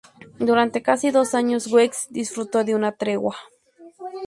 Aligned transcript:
Durante 0.39 0.81
casi 0.81 1.11
dos 1.11 1.35
años 1.35 1.71
Wessex 1.71 2.07
disfrutó 2.09 2.63
de 2.63 2.73
una 2.73 2.91
tregua. 2.93 3.35